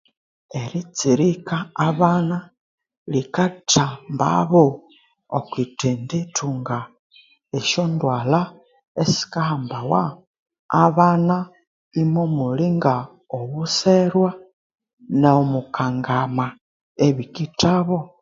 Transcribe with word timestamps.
Eritsirika 0.59 1.57
abana 1.87 2.37
likathambabo 3.13 4.63
okwithendithunga 5.37 6.77
esyondwalha 7.57 8.41
esikahambawa 9.01 10.03
abana 10.83 11.37
imwamulinga 12.01 12.95
obuserwa 13.37 14.29
no 15.21 15.35
mukangama 15.51 16.45
ebikithabo 17.07 17.99